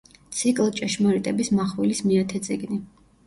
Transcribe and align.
ციკლ 0.37 0.71
„ჭეშმარიტების 0.77 1.51
მახვილის“ 1.59 2.01
მეათე 2.09 2.41
წიგნი. 2.49 2.81